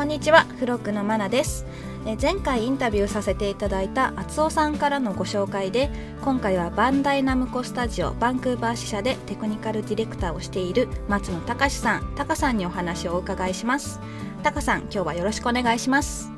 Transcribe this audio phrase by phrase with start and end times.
[0.00, 1.66] こんにちはフロックのマナです。
[2.06, 5.90] え前回インタビューさせていただいた厚尾さんからのご紹介で
[6.22, 12.14] 今回はバンダイナムコスタジオバンクーバー支社でテクニカルディレクターをしている松野隆さん。
[12.16, 14.00] タカさんにお話をお伺いします。
[14.42, 16.32] タカさん今日はよろしくお願いします。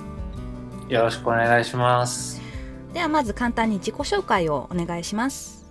[0.88, 2.42] よろしくお願いします。
[2.92, 5.61] ではまず簡単に自己紹介をお願いします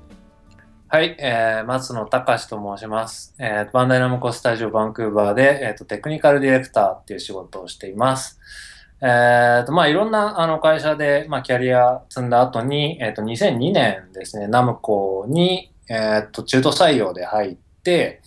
[0.94, 3.34] はい、えー、松野隆と申します。
[3.40, 8.42] えー、バンダイナムコスタジオバンクーバーで、えーと、テクニカルディレクターっていう仕事をしています。
[9.02, 18.22] えーとまあ、いろんなあの会社で、まあ、キャリア積んだ後に、えーと、2002年ですね、ナムコに、えーと、中途採用で入って、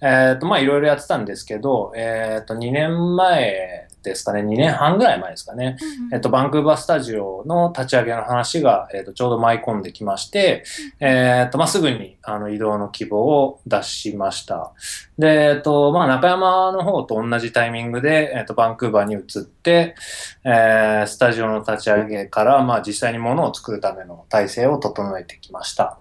[0.00, 5.76] えーとまあ、いろいろやってたんですけど、えーと、2年前ですかね、2年半ぐらい前ですかね、
[6.08, 10.64] うんえっと、バンクーバースタジオの立ち上げの話が、えっと、ちょうど舞い込んできまして、
[11.00, 14.72] うん、えっと、まあ、すぐに、あの、移動の希望を出しました。
[15.18, 19.94] で、えっと、まあ、中山の方と同じタイミングで、えっと、バンクーバーに移って、
[20.44, 25.98] えー、スタジオの立ち上げから、まあ、実際に物を作るための体制を整えてきました。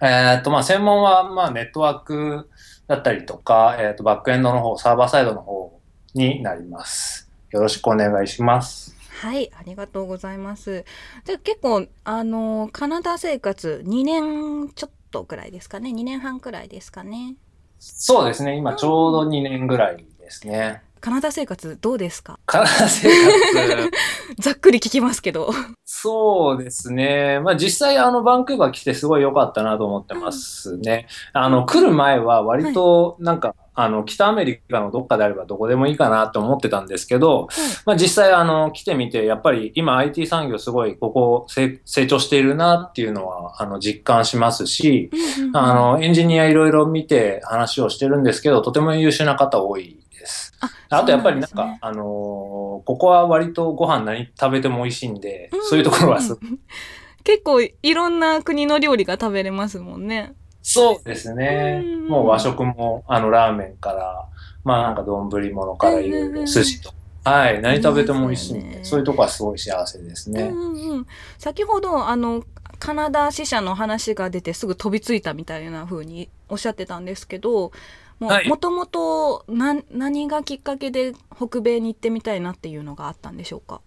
[0.00, 2.50] えっと、まあ、専門は、まあ、ネットワーク
[2.86, 5.80] だったりとか、えっと、バックエンドの方、サーバーサイドの方
[6.14, 7.23] になります。
[7.54, 8.96] よろしくお願いします。
[9.22, 10.84] はい、ありがとうございます。
[11.24, 17.36] じゃ結構あのカナダ生活2年ちょっとぐらいですかね、2年半くらいですかね。
[17.78, 20.82] そうですね、今ちょうど2年ぐらいですね。
[21.00, 22.40] カナダ生活どうですか？
[22.44, 23.90] カナダ生活
[24.42, 25.52] ざっくり聞きますけど。
[25.84, 27.38] そうですね。
[27.38, 31.06] まあ実際あのバンクーバー来てすごい良かったなと思ってますね。
[31.32, 37.48] うん、あの来る前は割となんか、はいあの、北アメリカのどっかであればどこでもいいかなと思ってたんですけど、
[37.84, 45.10] まあ実際あの、来てみて、やっぱり今 IT 産業すごいここ成長しているなっていうのは、あの、実感しますし、
[45.52, 50.52] あの、エンジニアいろいろ見て話をしてるんですけど、とても優秀な方多いです。
[50.88, 56.38] あとやっぱりなんか、ね、あのー、ここは割とご飯何食べても美味しいんで、そういうところはす
[57.24, 60.34] 結構いろんな国の料理が食べれますもんね。
[60.66, 61.84] そうですね。
[62.08, 64.26] もう和食も、あの、ラーメンから、
[64.64, 66.92] まあなんか丼物からいろいろ、寿司と
[67.22, 70.42] はい、何食べても美味しいんで、そういうとこはすごい幸せですね。
[70.42, 71.06] うんうん、
[71.38, 72.44] 先ほど、あの、
[72.78, 77.72] カナダ支社の話が出てすぐ飛びついたみたいな風におっしゃってたんですけど、
[78.20, 83.80] もともと何がきっかけで北米に行ってみたいなっていうのがあったんでしょうか？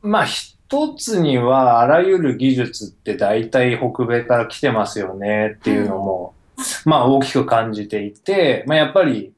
[0.00, 0.26] まあ
[0.70, 6.34] 一つにはあらゆる技術って大体北米から来てますよねっていうのも、
[6.84, 9.32] まあ大きく感じていて、まあやっぱり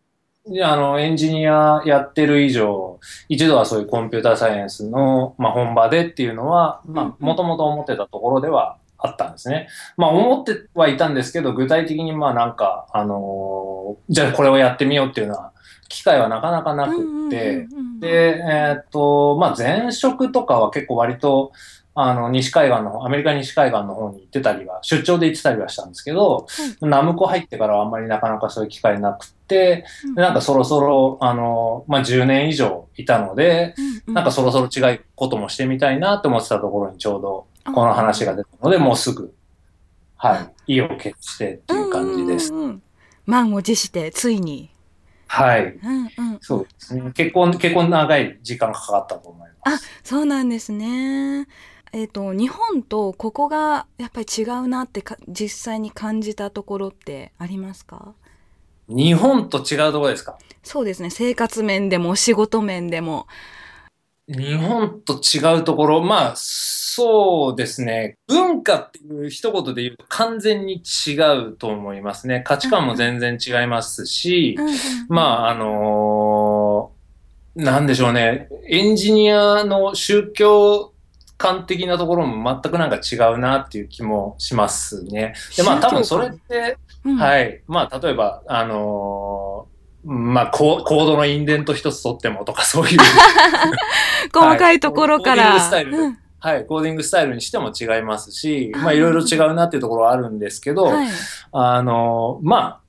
[0.65, 2.99] あの、エンジニアやってる以上、
[3.29, 9.69] 一度はそういうコンピューターサイエンスの、まあ、本場でっていうのは、まあ、もともと思ってたところではあったんですね。
[9.97, 15.53] まあ、思ってはいたんですけど、具体的にまあなんか、あのー、じゃあこれをやってみようっていうのは、
[15.91, 17.67] 機会はなかなかなくって、
[17.99, 21.53] で、えー、っと、まあ、前職とかは結構割と、
[21.95, 26.47] あの、西海岸の、アメリカ西海岸の方に行ってたりは、出張で行ってたりはしたんですけど、
[26.81, 33.75] うん、ナムコ入ってからはあんまりなかなかそういう機会なくて、うん、なんかそろそろ、あの、まあ、10年以上いたので、
[34.07, 39.35] うん、なんかそろそろ違うこともしてみたいなと思ってたところにちょうどこの話が出たので、もうすぐ、
[40.17, 42.53] はい、意を決してっていう感じです。
[43.27, 44.71] 満を持して、ついに。
[45.33, 46.39] はい、うんうん。
[46.41, 47.13] そうですね。
[47.13, 49.85] 結婚、結婚長い時間かかったと思います。
[49.85, 51.47] あ、そうなんですね。
[51.93, 58.15] えっ、ー、と、日本とここがやっぱり違うなってか実際に感じたところってありますか？
[58.89, 60.37] 日本と違うところですか？
[60.65, 61.11] そうですね。
[61.11, 63.29] 生活面でも仕事面でも。
[64.29, 68.17] 日本と違うところ、まあ、そうですね。
[68.29, 71.15] 文化っていう一言で言うと完全に違
[71.51, 72.43] うと思いますね。
[72.47, 74.57] 価値観も全然違いますし、
[75.09, 78.49] まあ、あのー、なんでしょうね。
[78.69, 80.93] エンジニアの宗教
[81.41, 85.35] 観的なところも全くなんか違うなっていう気もしますね。
[85.57, 87.63] で、まあ多分それって、うん、はい。
[87.67, 89.30] まあ例えば、あのー、
[90.05, 92.99] まあコ、コードのインデント一つ取ってもとかそういう。
[94.33, 95.59] 細かいところから。
[95.59, 95.87] はい。
[96.43, 101.09] はい、コーディングスタイルにしても違いますし、まあいろいろ違うなっていうところはあるんですけど、はい、
[101.53, 102.81] あの、まあ、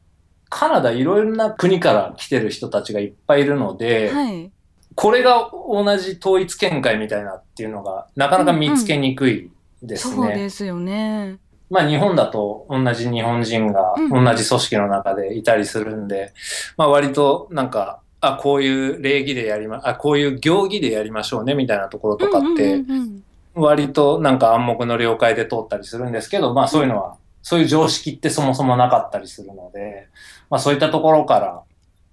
[0.49, 4.51] カナダいろいろな国から来てる人たちがいっぱいいるので、はい、
[4.95, 9.49] これが同じ統一見解みたいなっていうのがなかなか見つけにくい
[9.81, 10.15] ですね。
[10.15, 11.37] うんうん、そうですよね。
[11.71, 16.29] まあ日本だと同じ日本人が同じ組織の中でいたりするんで、うん、
[16.77, 22.83] まあ割となんかあ、こういう礼儀でやりま、あ、こういう行儀でやりましょうねみたいなところとかって、
[23.55, 30.07] 割となんか暗黙の了解で通ったりするんですけど、まあそういうのは、そういう常識ってそもそもなかったりするので、
[30.51, 31.63] まあそういったところから、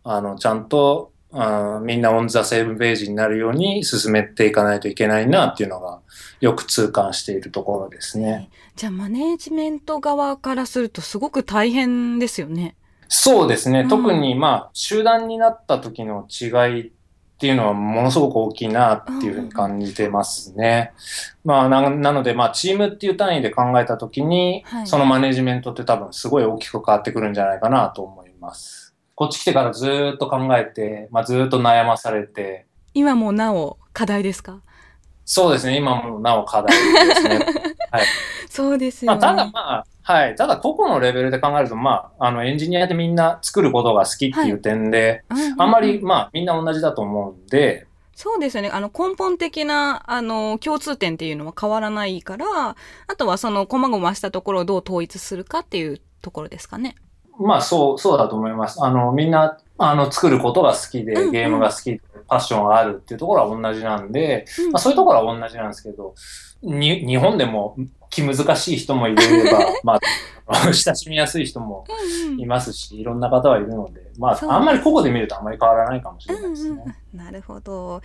[0.05, 6.01] あの、ちゃんと、あみんなオンザセーブページになるように進めていかないといけないなっていうのが
[6.41, 8.51] よく痛感しているところですね。
[8.77, 12.77] じゃあマネージメント側からするとすごく大変ですよね。
[13.09, 13.81] そうですね。
[13.81, 16.47] うん特にまあ集団になった時の違
[16.79, 16.91] いっ
[17.39, 20.93] ていうのはものすごく大きいなっていうふうに感じてますね。
[21.45, 28.95] まあななのでまあチームっていう単位で考えた時に、はいそのマネジメントって多分すごい大きく変わってくるんじゃないかなと思います。
[29.19, 34.61] こっち来てからずーっと考えて、まあ、ずーっと悩まされて、今もなお課題ですか？
[35.25, 36.69] そうですね、今もなお課題
[37.09, 37.41] ですね。
[38.49, 39.27] そうですまあ、よね。
[39.27, 40.37] ただまあ、はい。
[40.37, 45.25] ただ個々のレベルで考えると、まあ、あの、エンジニアでみんな作ることが好きっていう点で、
[45.59, 48.71] あんまり、まあ、みんな同じだと思うんで、そうですよね。
[48.73, 52.47] あの、根本的な、あの、共通点っていうのは変わらないから、
[53.09, 56.95] あとはその、細々したところをどう統一するかっていうところですかね。
[57.39, 58.83] まあ、そう、そうだと思います。
[58.83, 66.15] あの、みんな、あの、作ることが好きでゲームが好きで、パッションがあるっていうところは同じなんで、うんまあ、そういうところは同じなんですけど、
[66.63, 67.77] に、日本でも
[68.11, 69.99] 気難しい人もいれば、 ま
[70.47, 76.71] あ、親しみやすい人もうんうんいますし、いろんな方はいるので、まあ、あんまり個々で見るとあんまり変わらないかもしれうないですね。
[76.71, 78.01] んうん、なるほど。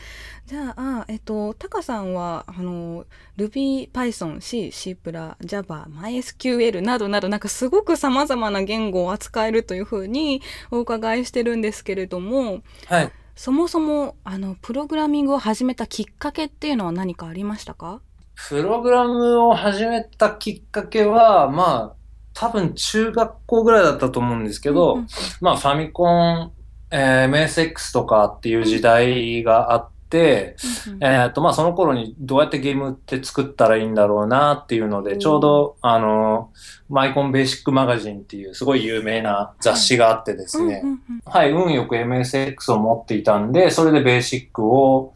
[0.45, 3.05] じゃあ、えっと、タカさんは、あの、
[3.37, 4.97] Ruby、Python、C、C++、
[5.45, 10.41] Java、MySQL などなど、なんかすごく様々な言語を扱えるというふうに
[10.71, 13.11] お伺いしてるんですけれども、はい。
[13.35, 18.01] そもそも、あの、プログラミングを始めたきっかけっていうのは何かありましたか？
[18.35, 22.03] プログラムを始めたきっかけは、まあ、
[22.33, 24.99] 多分中学校ぐらいだったと思うんですけど、
[25.39, 26.51] まあ、ファミコン、
[26.91, 30.55] えー MSX とかっていう時代があって、
[31.01, 35.19] えっと、まあ、その頃にどうやってゲームって作ったらいいんだろうなっていうので、うん。
[35.19, 36.51] ちょうど、あの、
[36.89, 40.83] マイコンベーシックマガジンっていうすごい有名な雑誌があってですね、
[41.25, 45.13] はい、運よく MSX を持っていたんで、それでベーシックを、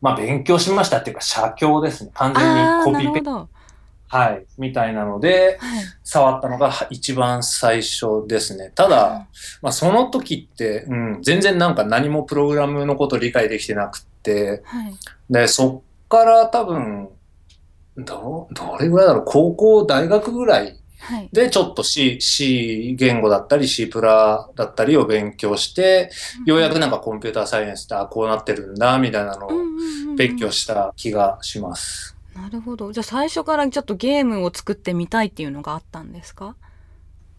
[0.00, 2.10] まあ、勉強しましたっていうか、写経ですね。
[2.14, 3.30] 完全にコピペ。
[4.10, 5.84] はい、みたいなので、はい。
[6.02, 8.72] 触ったのが一番最初ですね。
[8.74, 9.26] ただ、
[9.60, 14.94] まあ、その時って、うん、全然なんか何もプログラムのこと理解できてなくって、はい。
[15.28, 17.10] で、そっから多分、
[17.98, 21.28] ど、どれぐらいだろう、高校、大学ぐらいはい。
[21.32, 26.10] で、ちょっと C、C 言語だったり C プラだったりを勉強して、
[26.44, 29.50] ようやくなんかコンピューターサイエンスって、あ、こうなってるんだ、みたいなのを
[30.18, 32.16] 勉強した気がします。
[32.34, 32.92] なるほど。
[32.92, 36.54] じゃあ最初からちょっとゲームを作ってみたいっていうのがあったんですか？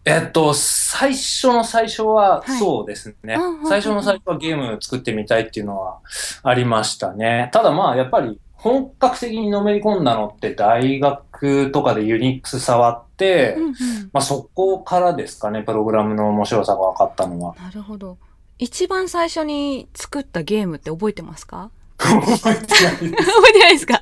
[0.06, 3.34] えっと、最初の最初ははいそうですね。
[3.34, 5.98] うんうんうん最初の最初はゲームを作ってみたいっていうのは
[6.42, 7.50] ありましたね。
[7.52, 13.74] ただまあ、やっぱり本格的にのめり込んだのって大学とかでユニックス触って、うんうん。
[14.12, 17.54] まあそこからですかね、プログラムの面白さが分かったのは。
[17.56, 18.18] なるほど。
[18.58, 21.70] 一番最初に作ったゲームって覚えてますか？
[22.00, 23.12] 覚えてないです。
[23.26, 23.94] 覚えてないですか？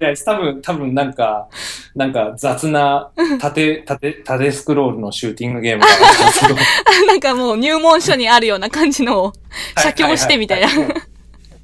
[0.00, 1.48] いや多分、多分なんか、
[1.94, 5.90] なんか雑な縦、縦、縦スクロールのシューティングゲームだっ
[6.38, 6.56] たん。
[7.06, 9.32] なんかもう入門書にあるような感じのを
[9.78, 10.68] 写経してみたいな。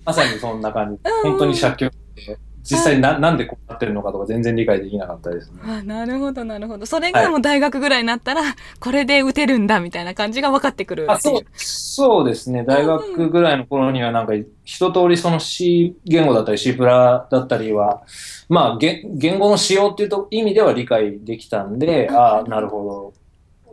[0.05, 1.00] まさにそんな感じ。
[1.23, 2.38] 本当に写経で、
[2.70, 5.61] 実際ななんでこうなってるのかとか全然理解できなかったですね。
[5.65, 6.85] あなるほどなるほど。
[6.85, 8.43] それがもう大学ぐらいになったら、
[8.79, 12.64] これで打てるんだみたいな感じが分かってくるあそうそうですね。
[12.64, 18.02] 大学ぐらいの頃にはなんか一通りその C 言語だったり C プラだったりは、
[18.50, 23.19] まあ言言語の仕様っていうと意味では理解できたんで、うんああ、なるほど。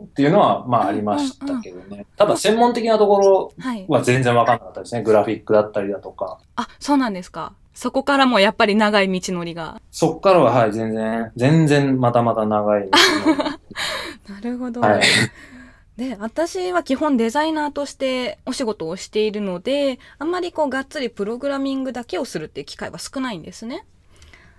[0.04, 2.06] っていうのはまあありましたけどね。
[2.16, 3.84] ただ専門的なところはい。
[3.88, 5.02] は全然わかんなかったですね。
[5.02, 6.38] グラフィックだったりだとか。
[6.56, 7.52] あ、そうなんですか。
[7.76, 9.82] そこからもやっぱり長い道のりが。
[9.90, 12.88] そっからははい、全然、全然またまた長い。
[14.28, 14.80] なるほど。
[14.80, 15.02] はい。
[15.98, 23.84] で、私は基本デザイナーとしてお仕事をしているので、あんまりこうがっつりプログラミングだけをするっていう機会は少ないんですね。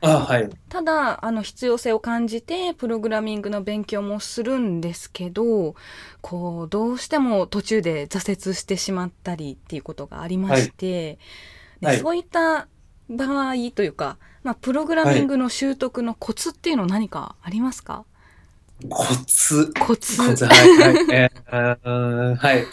[0.01, 0.47] あはい。
[0.69, 5.73] ただ、あの、必要性を感じて、プログラミングの勉強もするんですけど、
[6.21, 11.17] こう、どうしても途中で挫折してしまったりっていうことがありまして、
[11.81, 12.67] ではいそういった
[13.09, 18.05] 場合というか、まあ、プログラミングの習得のコツっていうのは何かありますか、
[18.89, 19.73] コツ？
[19.73, 20.17] コツ。
[20.17, 21.05] コツ、はい、はい。
[21.11, 22.65] えーはい。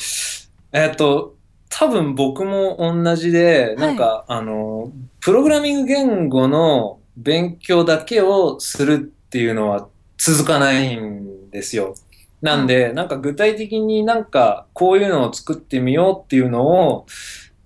[0.73, 1.37] えーっと、
[1.69, 8.99] 多分僕も同じで、なんか、あの、プログラミング言語の勉強だけをするっ
[9.31, 9.89] ていうのは
[10.19, 11.95] 続かないんですよ。
[12.43, 17.07] なんで、なんか具体的になんかこういうのを作ってみようっていうのを、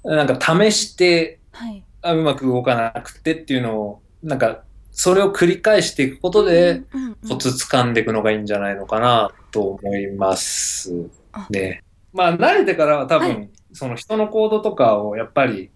[0.05, 1.83] なんか試して、はい。
[2.03, 6.83] あうまく動かなくてっていうのを、なんか、それを繰り返していくことで、
[7.29, 10.93] コツ掴んでいくのがいいんじゃないのかなと思います
[11.51, 11.85] ね。
[12.13, 15.71] まあ慣れてからは多分、はいその人の行動とかをやっぱり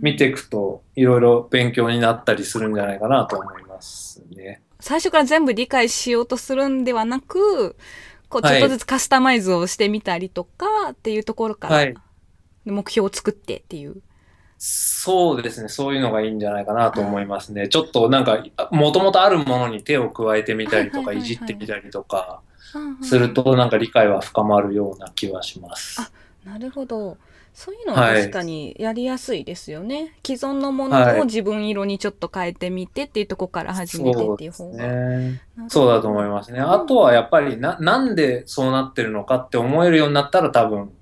[0.00, 4.62] 見ていくと、いろいろ勉強になったりするんじゃないかなと思いますね。
[4.80, 7.76] 最初から全部理解しようとするんではなく、
[8.28, 11.94] こうちょっとずつカスタマイズをしてみたりとかっていうところから、はい
[12.64, 14.02] 目標を作ってっていう。
[14.58, 17.68] そうですね、そういうのがいいんじゃないかなと思いますね。
[17.68, 22.40] ちょっとなんか、もともとあるものに手を加えてみたりとか、はいはいはいはいいじってみたりとか
[23.02, 26.00] すると、なんか理解は深まるような気はします。
[26.00, 26.10] あ
[26.48, 27.18] なるほど。
[27.52, 30.14] そういうのは確かにやりやすいですよね。
[30.24, 34.76] 既存のものはいを自分色にちょっと変えてみてっていうところから始めてっていう方が。
[34.76, 34.86] ね。
[34.86, 36.60] なるほどそうだと思いますね。
[36.60, 40.92] あとはやっぱりな、なんでそうなってるのかって思えるようになったら多分、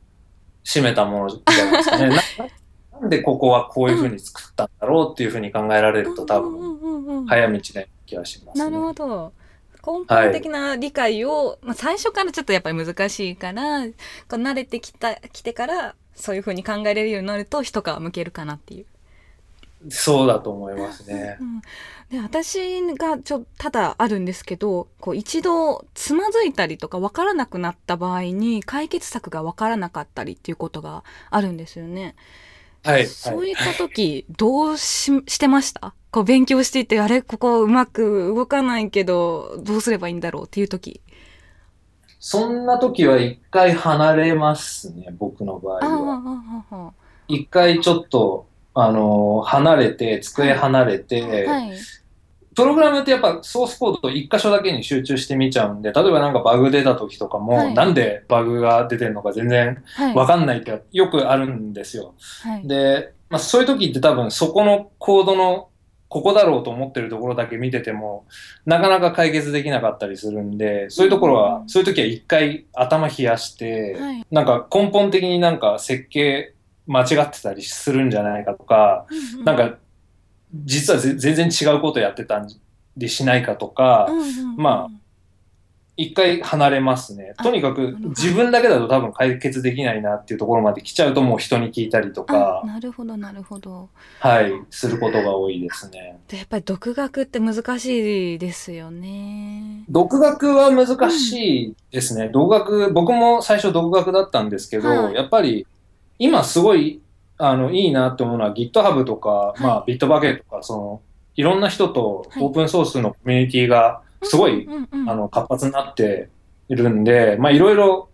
[0.64, 2.52] 締めたものじゃないですかね。
[3.04, 7.61] ななんでここはこういうふうに作ったんだろうっていうふうに考えられると多分、早道な
[8.06, 8.64] 気がしますね。
[8.64, 9.32] なるほど。
[9.87, 13.92] 根本的な理解を、まあ、最初からちょっとやっぱり難しいから、こ
[14.32, 18.87] う慣れてきた、きてから、そういうふうに考えれるようになると一皮むけるかなっていう。
[19.90, 21.37] そうだと思いますね。
[21.40, 21.61] うん、
[22.08, 32.14] で私がちょただあるんですけどこう一度つまずいたりとか分からなくなった場合に解決策が分からなかったりっていうことがあるんですよね。
[32.84, 33.06] はい。
[33.06, 35.94] そういった時どうししてました？
[36.10, 37.22] こう勉強していてあれ？
[37.22, 41.00] ここうまく動かないけどどうすればいいんだろうっていう時。
[42.20, 46.92] そんな時は一回離れますね、僕の場合は。
[47.28, 51.72] 一回ちょっと、あのー離れて、机離れて、はい。
[52.54, 60.14] プログラムってやっぱソースコード一箇所だけに集中してみちゃうんで、例えばなんかバグ出た時とかも、はいなんでバグが出てるのか全然はい。
[60.14, 62.14] わかんないってよくあるんですよ。
[62.42, 62.66] はい。
[62.66, 65.68] で、まあ、そういう時って多分そこのコードの
[66.08, 68.26] ここだろうと思ってるところだけ見てても、
[68.66, 76.54] なかなか解決できなかったりするんで、そういうところは、うんそういう時は一回頭冷やして、はいなんか根本的になんか設計
[76.87, 79.06] 間違ってたりするんじゃないかとか、
[79.37, 79.78] ううなん、か
[80.64, 82.46] 実はぜ全然違うことやってた
[82.96, 84.88] りしないかとか、うんうんうんま
[85.96, 87.34] 一回離れますね。
[87.37, 93.88] あとにかく自分だけだと多分解決できないなっていうところまで来ちゃうともう人に聞いたりとあか、なるほどなるほど。
[94.18, 96.18] はい、することが多いですね。
[96.26, 99.84] でやっぱり独学って難しいですよね。
[99.88, 102.28] 独学は難しいですね。
[102.28, 105.64] 独学、僕も最初独学だったんですけど、はいやっぱり
[106.18, 107.00] 今すごい
[107.38, 111.02] あのいいなって思うのは GitHub とか、いまあ Bitbucket とか、その
[111.36, 116.28] いろんな人とはいオープンソースのコミュニティがすごい、あの活発になって
[116.68, 118.08] いるんで、まあいろいろ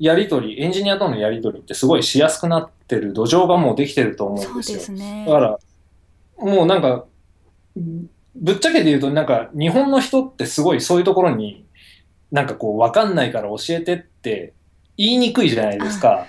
[0.00, 4.78] やりとり、エンジニアとのやりとりってすごいしやすくなってる土壌がもうできてると思そううんですよ。
[4.78, 5.26] ですね。
[5.26, 5.58] だから、
[6.38, 7.04] もうなんか、
[8.34, 11.66] ぶっちゃけて言うと、なんか、日本の人ってすごいそういうところに、
[12.32, 14.54] なんかこう、わかんないから教えてって
[14.96, 16.26] 言いにくいじゃないですか。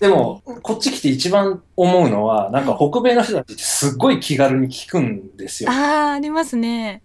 [0.00, 5.70] でも、こっち来て一番思うのは、なんか北米の人たちってすっごい気軽に聞くんですよ。
[5.70, 7.02] ああ、ありますね。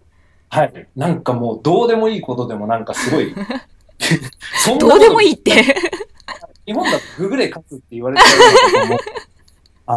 [0.48, 0.88] はい。
[0.96, 3.34] なんかもう、どうでもいいことでもなんかすごい、
[4.64, 5.28] そんなどうでもい。
[5.28, 5.52] いいって。
[6.66, 8.22] 日本だとググれ勝つって言われて
[8.76, 8.98] るのも、
[9.86, 9.96] あ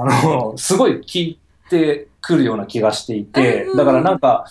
[0.51, 1.39] の、すごい聞い
[1.69, 4.45] てくるような気がしていてうん、だからなんか、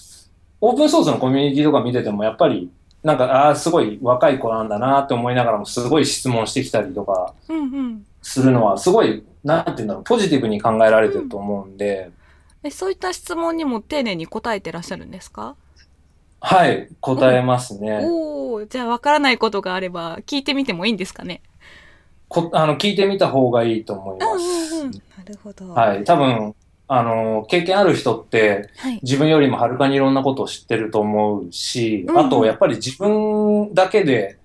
[0.60, 2.70] オープンソースのコミュニティとか見てても、やっぱり、
[3.02, 8.06] なんか、ああ、すごい若い子なんだなって思いながらも、すごい質問してきたりとかうんうん。
[8.22, 12.10] するのは、すごい、なんていうんだろう、ポジティブに考えられてると思うんで、
[12.62, 15.56] え、そういった質問にも丁寧に答えてらっしゃるんですか？
[16.40, 18.00] はい、答えますね。
[18.04, 21.42] おお、じゃあわからないことがあれば聞いてみてもいいんですかね？
[22.28, 24.92] こあの聞いてみた方がいいと思いうんまうんうん。
[24.92, 25.02] す。
[25.18, 25.68] なるほど。。
[25.70, 26.54] はいい、多分、
[26.88, 29.00] あの、経験ある人って、はい。
[29.02, 34.38] 自分よりもはるかにいろんなことを知ってると思うし、うんうんあとやっぱり自分だけで、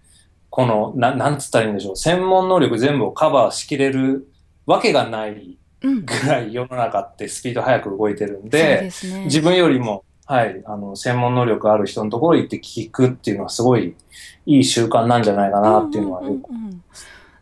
[0.50, 4.28] この、ななんつったらいいんでしょう、専門能力全部をカバーしきれる
[4.66, 6.06] わけがないうん。
[6.06, 9.26] ぐらい世の中ってスピード速く動いてるんそうで、ですね。
[9.26, 13.96] 自分よりも、はい、あの、専門能力ある人のところに行って聞くっていうのはすごい
[14.46, 16.84] いい習慣なんじゃないかなっていうのはよく、うんうんうんうん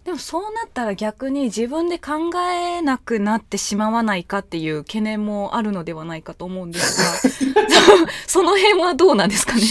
[0.06, 7.66] でもそうなったら逆に自分で考えなくなってしまわないかっていう懸念もあるのではないかと思うんですが
[8.28, 9.62] その辺はどうなんですかね？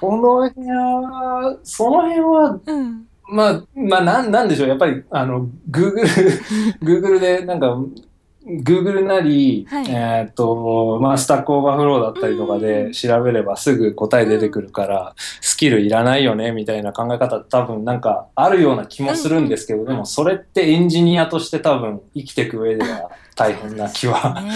[0.00, 3.06] この辺は、その辺は、うん。
[3.28, 4.68] まあ、まあ、なん、なんでしょう。
[4.68, 6.02] やっぱり、あの、Google、
[6.82, 7.76] Google で、なんか、
[8.46, 9.86] Google なり、はい。
[9.88, 24.50] えっと、まあ、スタックオーバーフローだったりとかうんで調べればすぐ答え出てくるから、スキルいらないよね、みたいな考え方多分なんかあるような気もするんですけど、でもそれってエンジニアとして多分生きていく上では大変な気はね。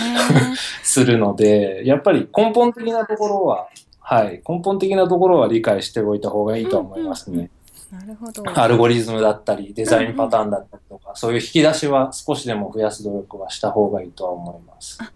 [0.83, 3.69] するので、やっぱり根本的なところは、
[4.01, 7.51] はい、根本的なところは理解しておいた方がいいと思いますね。
[7.91, 8.43] なるほど。
[8.55, 14.99] アルゴリズムだったり、デザインパターンだったりとか、そういう引き出しは少しでも増やす努力はした方がいいとは思います。
[14.99, 15.07] な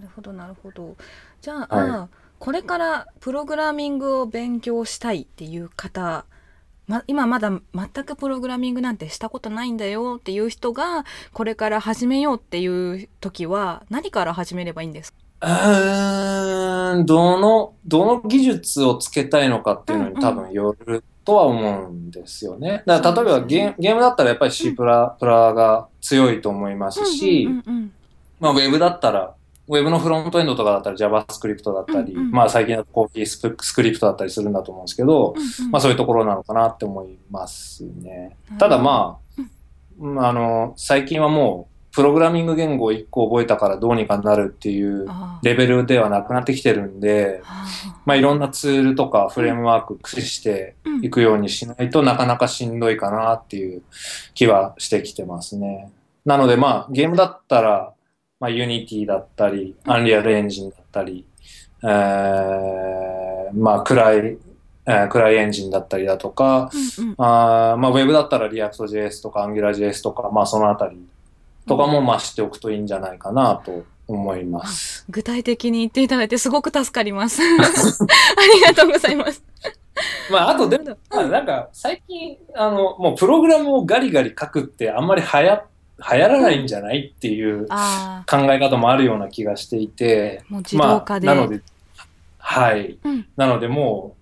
[0.00, 0.96] るほどなるほど。
[1.40, 2.08] じゃあ、は
[2.38, 6.26] これからプログラミングを勉強したいっていう方、
[6.86, 15.18] ま、今まだ全くプログラミングなんてしたことないんだよっていう人がこれから始めようっていう時は何から始めればいいんですか？
[15.42, 22.84] うーん、どの、どの技術をつけたいのかっていうのに多分よるとは思うんですよね。
[22.86, 27.48] だから例えばゲームゲームだったらやっぱり C プラ、プラが強いと思いますし、
[28.38, 29.34] まあ、ウェブだったら、
[29.66, 35.70] ウェブのフロントエンドとかだったら JavaScript だったり、うんうんまあ最近だとコーヒースプスクリプトだったりするんだと思うんですけど、うんうん。
[35.72, 38.36] まあそういうところなのかなって思いますね。
[38.58, 39.42] ただまあ、
[39.98, 40.24] うん。
[40.24, 45.06] あの、最近はもう、プログラミング言語を1個覚えたからどうにかなるっていう
[45.42, 47.66] レベルではなくなってきてるんで、あ
[48.04, 53.82] まあいろんなツールとかフレームワーク駆使していくようにしないとなかなかしんどいかなっていう
[54.34, 55.90] 気はしてきてますね。
[56.26, 57.94] なのでまあゲームだったら、
[58.40, 59.92] まあ、Unity だったり、うん。
[59.92, 61.26] Unreal Engine だったり、
[61.82, 64.38] えーまあ暗い、
[64.86, 67.14] えー暗いエンジンだったりだとか、うんうん。
[67.16, 70.98] あーまあ Web だったら React.js とか AngularJS とか、まあそのあたり
[71.66, 75.04] とかもまあ知っておくといいんじゃないかなと思います。
[75.08, 77.42] 具体的に言っていただいてすごく助かります。
[77.42, 77.46] あ
[78.54, 79.42] りがとうございます。
[80.30, 85.64] まああとでもまあ、なんか最近あのもうプログラムをガリガリ書くってあんまりはや
[85.98, 91.26] 流行らないんじゃないっていうあ考え方もあるような気がしていて、あ、もう自動化で。
[91.26, 91.62] まあ、なので
[92.38, 94.15] はいうん、なのでも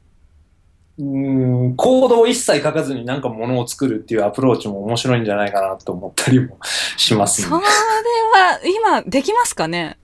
[0.97, 6.59] うんコードを一切書かずになんかものを作るっていうアプローチも面白いんじゃないかなと思ったりも
[6.97, 7.63] しますそれね。
[7.63, 9.99] は今できますかね？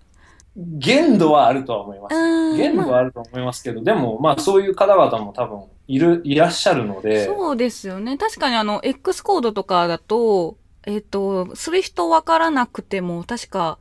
[0.56, 2.56] 限度はあるとは思います。
[2.56, 8.18] 限度まあはあると思いますけど、でもまあそういう方々も多分いるいらっしゃるので、そうですよね。
[8.18, 10.56] 確かにあの、X コードとかだと、
[10.86, 13.78] えっ、と、SWIFT わからなくても、確か、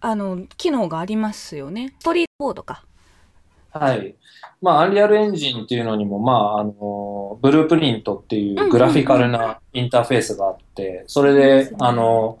[0.00, 1.94] あの、機能がありますよね。
[1.98, 2.84] ストリートボードか。
[3.72, 4.14] はい。
[4.62, 12.38] まあ、アンリアルエンジンっていうのにも、まあ、あの、ブループリントっていうグラフィカルなインターフェースがあって、それで、あの、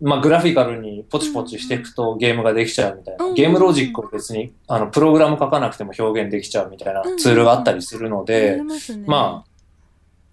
[0.00, 3.24] まあ、グラフィカルにポチポチしていくとゲームができちゃうみたいな。
[3.26, 9.52] うんゲームロジックを別に、あの、プログラム書かなくても表現できちゃうみたいなツールがあったりするのあでり、まあ、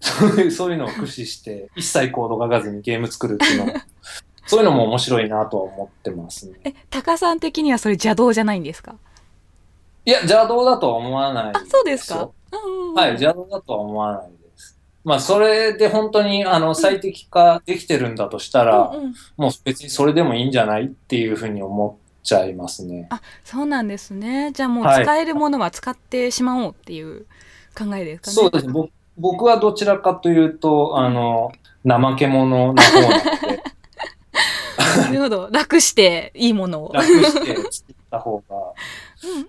[0.00, 3.72] そういう、そういうのを駆使して、一切コード書かずにゲーム作るっていうのも、
[4.46, 6.54] そういうのも面白いなとは思ってますね。
[6.64, 8.96] え、タカさん的にはそれ邪道じゃないんですか？
[10.04, 12.20] いや、邪道だとは思わないあ、そうですか？
[12.20, 14.78] ようんはい、邪道だとは思わないです。
[15.04, 23.06] まあ、それで本当にあの最適化できてるんだとしたら、うんうんもう別にそれでもいいんじゃないっていうふうに思っちゃいますね。
[23.10, 24.50] あ、そうなんですね。
[24.52, 27.26] じゃあもうはい使えるものは使ってしまおうっていう
[27.78, 28.34] 考えですかね。
[28.34, 28.66] そうです
[29.16, 31.52] 僕はどちらかというと、あの、
[31.86, 33.62] 怠け者な方なので、
[35.02, 35.48] なるほど。
[35.52, 36.92] 楽していいものを。
[36.92, 38.74] 楽して作った方が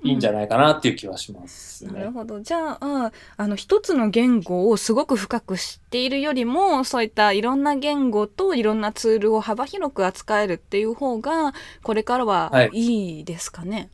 [0.03, 1.93] いいんじゃないかなっていう気はしますね。
[1.93, 2.41] なるほど。
[2.41, 13.89] じゃあ、あの、一つの言語をすごく深く知っているよりも、そういったいろんな言語といろんなツールを幅広く扱えるっていう方が、これからははいいいですかね？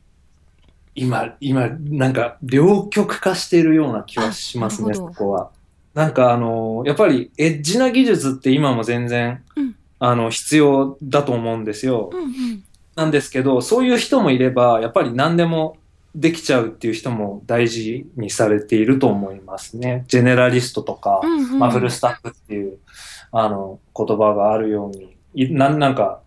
[0.94, 5.50] 今、今、なんか、両極化しているような気はしますね、そこは。
[5.94, 12.10] なんか、あの、やっぱり、エッジな技術って今も全然、うんあの、必要だと思うんですよ。
[12.12, 12.64] うんうん。
[12.98, 15.76] なんですけど、そういう人もいれば、やっぱり何でも
[16.16, 20.04] できちゃうっていう人も大事にされていると思いますね。
[20.08, 22.78] ジェネラリストとか、うんうんまあ、フルスタックっていう、
[23.30, 26.22] あの、言葉があるように、いなんなんか、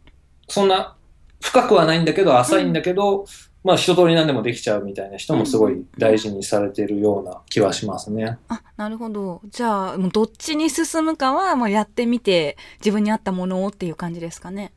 [0.47, 0.95] そんな
[1.41, 3.25] 深くはないんだけど、浅いんだけど、
[3.65, 8.37] まあ一通り何でもできちゃうみたいな人もすごい大事にされているような気はしますね。
[8.47, 9.41] あ、なるほど。
[9.49, 14.71] じゃあ、もうどっちに進むかは、もうやってみて、自分に合ったものをっていう感じですかね。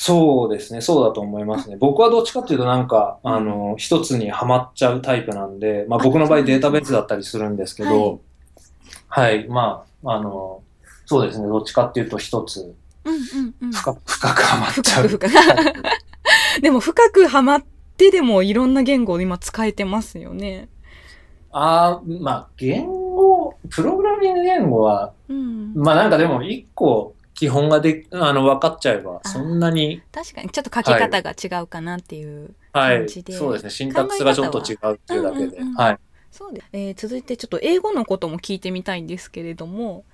[0.00, 1.76] そうですね、そうだと思いますね。
[1.76, 8.20] 僕はどっちかっていうとなんか、あの、一つにはまっちゃうタイプなんで、まああ僕の場合データベースだったりするんですけど、
[9.08, 10.62] はい、まあ、あの、
[11.04, 12.72] そうですね、どっちかっていうと一つ。
[13.72, 15.08] 深く深くはまっちゃう。
[15.08, 15.72] 深く深く。
[16.62, 17.64] でも深くハマっ
[17.96, 20.68] てでもいろんな言語を今使えてますよね。
[21.50, 25.74] ああ、まあ、言語、プログラミング言語は、うん。
[25.74, 29.28] まあなんかでも一個基本がで、あの、分かっちゃえば、あ。
[29.28, 30.50] そんなに、確かに。
[30.50, 32.54] ちょっと書き方が違うかなっていう。
[32.72, 33.34] はい、感じで。
[33.34, 35.98] そうですね、シンタックスがちょっと違うっていうだけで、はい。
[36.30, 36.66] そうです。
[36.72, 40.04] えー続いてちょっと英語のことも聞いてみたいんですけれども、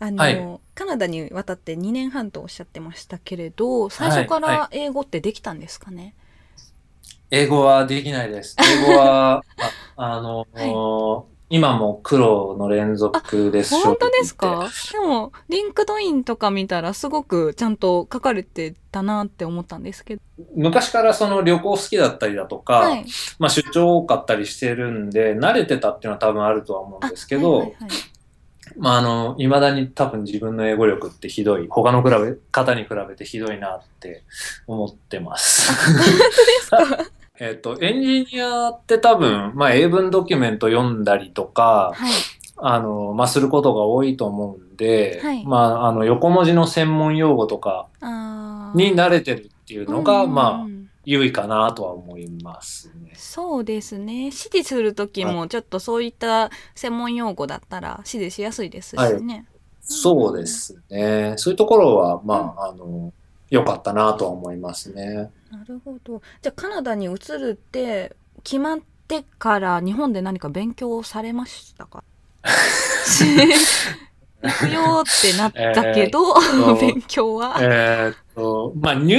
[0.00, 0.60] あの、はい。
[0.74, 6.14] カナダに渡って2年半とおっしゃってましたけれど、最初かはいはら英語ってできたんですかね、
[7.30, 8.56] 英語はできないです。
[8.60, 10.46] 英語は、 ああの、
[11.50, 14.68] 今も苦労の連続です本当ですか。
[14.92, 20.22] でも、リンクドインとか見たらすごくちゃんと書かれてたなって思ったんですけど。
[20.54, 23.06] 昔からその旅行好きだったりだとか、はい、
[23.38, 27.90] まあ出張多かったりしてるんで、慣れてたっていうのは多分あるとは思うんですけど、はいはいはい。
[28.76, 34.22] まあ、あの、未だに多分自分の英語力ってひどい、他の比べ方に比べてひどいなって
[34.66, 35.72] 思ってます。
[37.40, 42.12] えっと、エンジニアって多分、まあ、英文ドキュメント読んだりとか、はい、
[42.56, 47.88] あの、まあ、することが多いと思うんで、はい、まあ、あの、横文字の専門用語とか
[48.74, 53.12] に慣れてるっていうのが、まあ、優位かなとは思いますね。
[53.14, 54.24] そうですね。
[54.24, 59.34] 指示する時もちょっとそういった専門用語だったら指示しやすいですしね。
[59.34, 59.44] はい、
[59.80, 61.34] そうですね。
[61.36, 63.12] そういうところは、まあ、あの、
[63.48, 65.30] 良かったなとは思いますね。
[65.50, 66.20] なるほど。
[66.42, 67.08] じゃあカナダに移
[67.38, 72.04] るって決まってから日本で何か勉強されましたか？
[74.40, 77.58] 行く よってなったけど、えー、 勉強は？
[77.60, 79.18] えー、っと、まあ、入、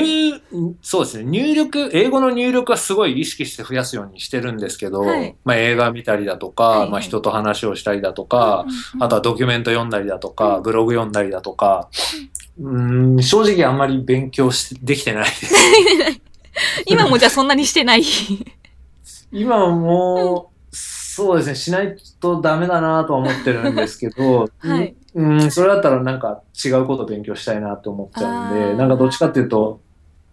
[0.82, 8.66] そうですね、入力、英語の入力はすごい意識して増やすようにしてるんですけど、はい、まあ、映画見たりだとか、はいはい、まあ、人と話をしたりだとか、
[9.02, 11.90] あとはドキュメント読んだりだとか、うん、ブログ読んだりだとか、
[12.60, 12.82] う
[13.18, 15.56] ん、正直あんまり勉強しできてないです。
[16.86, 18.04] 今もじゃあそんなにしてない？
[19.32, 29.82] 今も、そうですね、しないとダメだなとは思ってるんですけど、 はい、うん、それだったらなんか違うこと勉強したいなと思っちゃうんで、なんかどっちかっていうと、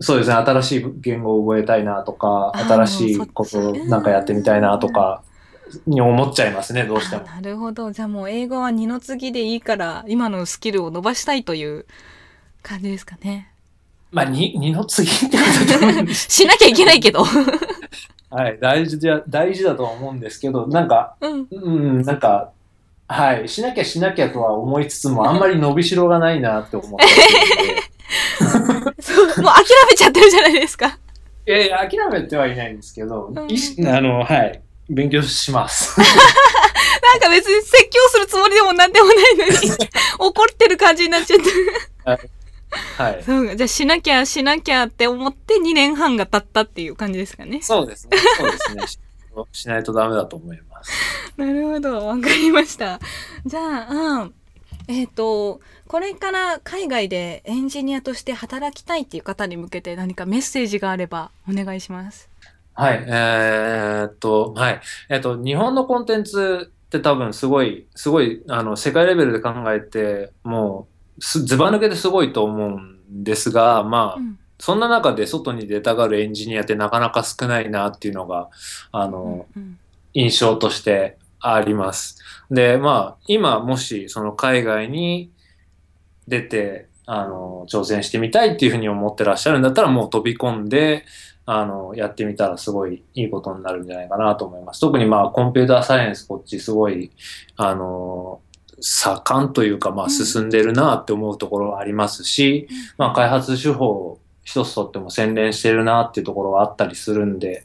[0.01, 5.23] そうですね、新しい言語を覚えたいなとか、新しいことなんかやってみたいなとか、
[5.87, 7.25] に思っちゃいますね、どうしても。
[7.25, 7.91] なるほど。
[7.93, 11.87] じゃあもう英語は二の次でいいから、今のスキルを伸ばしたいという
[12.67, 13.53] 感じですかね。
[14.11, 15.37] まあ、二、二の次って
[16.15, 17.25] しなきゃいけないけど。
[18.31, 22.51] はい、大事だ、大事だとは思うんですけど、なんか、うん、うん、なんか、
[23.07, 27.07] はい、しなきゃしなきゃとは思いつつも、あんまり伸びしろがないなって思って
[29.01, 30.99] そう、もう諦めちゃってるじゃないですか。
[31.47, 35.99] いやいや、諦めてはいないんですけど、うん、あの、はい、勉強します。
[36.01, 36.05] な
[37.15, 39.53] んか別に説教するつもりでもなんでもないのに、
[40.19, 42.36] 怒ってる感じになっちゃって。
[42.99, 43.23] はい。
[43.23, 47.61] そうじゃあしなきゃしなきゃって思って2年半が経ったっていう感じですかね。
[47.63, 48.17] そうですね。
[48.39, 48.83] そうですね。
[49.53, 50.91] しないとダメだと思います。
[51.37, 52.07] なるほど。
[52.07, 53.01] わかりました。
[53.45, 54.31] じゃあ、
[54.89, 62.31] えっ、ー、と、これから海外でエンジニアとして働きたいっていう方に向けて何かメッセージがあればお願いします。
[62.75, 63.05] はい。
[63.07, 64.81] えー、っと、はい。
[65.09, 78.49] えー、っと、日本のコンテンツって多分すごい、すごい、あの、世界レベルで考えて、もう、ずば抜けてすごいと思うんですが、まあ、うんそんな中で外に出たがるエンジニアってなかなか少ないなっていうのが、
[78.91, 79.79] あの、うんうん、
[80.15, 82.19] 印象としてあります。
[82.51, 85.31] で、まあ、今もしその海外に
[86.27, 91.05] 出て、あの、挑戦してみたいっていうふうに思ってらっしゃるんだったらもう飛び込んで、
[91.45, 94.81] あの、やってみたらすごいいいことになるんじゃないかなと思います。
[94.81, 97.13] 特にまあ、コンピューターサイエンスこっちすごい、
[97.57, 98.41] あの、
[98.81, 107.65] 盛んというか、まあ、進んでるなって思うところはありますし、まあ、開発手法一つとっても洗練してるなっていうところはあったりするんで、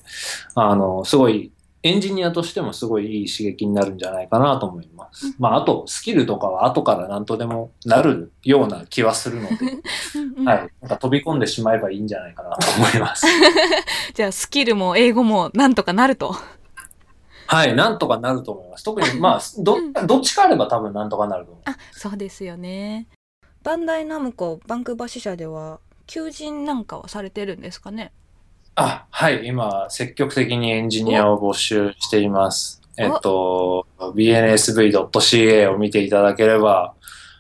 [0.56, 1.52] あの、すごい
[1.84, 5.36] エンジニアとしてもすごいいい刺激になるんじゃないかなと思います。
[5.40, 9.56] まあ、あと、スキルとかは後から何とでもなるような気はするので、
[10.46, 10.70] はい。
[10.82, 13.26] なんか飛び込んでしまえばいいんじゃないかなと思います。
[14.14, 16.36] じゃあ、スキルも英語もなんとかなると。
[17.54, 18.86] はい、なんとかなると思います。
[18.86, 19.76] 特に、まあ、ど、
[20.08, 21.64] どっちかあれば多分なんとかなると思う。
[21.70, 23.08] あ、そうですよね。
[23.62, 28.14] バンダイナムコ、バンクーバー支社では、求人なんかはされてるんですかね？
[28.76, 32.82] あ、はい、今、積極的にエンジニアを募集しています。
[32.98, 36.94] えっと、bnsv.ca を見ていただければ、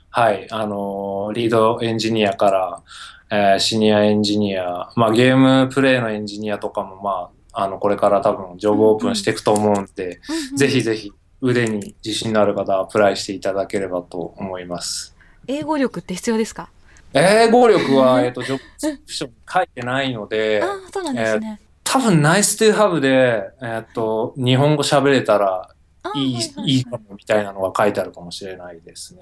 [0.09, 2.81] はい、あの、リードエンジニアから、
[3.29, 11.11] えー、シニアエンジニア、まあ、ゲームプレイのエンジニアとかも、まあ、あの、これから多分、ジョブオープンしていくと思うんで、うんうん、ぜひぜひ、
[11.41, 15.15] 腕に自信のある方はアプライしていただければと思います。
[15.47, 16.69] 英語力って必要ですか？
[17.13, 21.59] 英語力は、 えっと、ジョブスクション書いてないので、 あそうなんですね。
[21.83, 25.69] 多分、ナイス to have で、えっと、日本語喋れたら
[26.15, 29.21] いい、いいかもみたいなのが書いてあるかもしれないですね。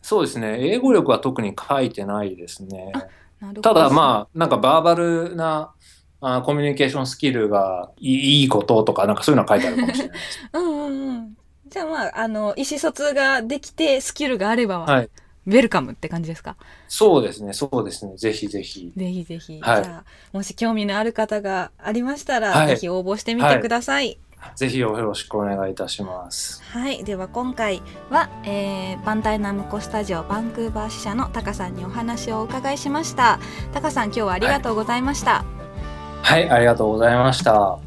[0.00, 0.58] そうですね。
[0.60, 2.92] 英語力は特に書いてないですね。
[3.62, 5.72] ただ、まあ、なんかバーバルな、
[6.20, 10.18] あコミュニケーションスキルがいいこととか、なんかそういうのは書いてあるかもしれない。
[10.54, 11.36] うんうんうん。
[11.68, 15.10] じゃあまあ、あの、意思疎通ができて、スキルがあれば、はい、
[15.46, 16.56] ウェルカムって感じですか？
[16.88, 18.16] そうですね、そうですね。
[18.16, 18.92] ぜひぜひ。
[18.96, 19.60] ぜひぜひ。
[19.60, 24.18] はい、じゃあ、もし興味のある方がありましたら、はい、ぜひ応募してみてください。
[24.54, 26.62] ぜひよろしくお願いいたします。
[26.70, 33.40] はい、では今回は、えー、バンダイナムコスタジオバンクーバー支社のタカさんにお話をお伺いしました。
[33.72, 35.32] タカさん、今日はありがとうございました。
[35.32, 35.65] はい
[36.26, 37.85] はい、ありがとうございました。